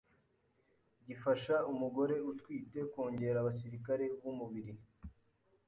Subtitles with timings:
[1.05, 4.73] gifasha umugore utwite kongera abasirikare b’umubiri